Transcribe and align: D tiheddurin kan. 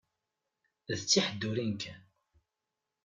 D 0.97 0.99
tiheddurin 0.99 1.73
kan. 1.81 2.01